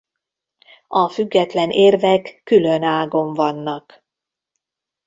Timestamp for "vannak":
3.33-4.03